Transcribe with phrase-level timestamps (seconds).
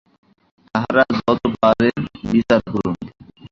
[0.65, 1.97] তাঁহারা যত পারেন
[2.31, 2.95] বিচার করুন।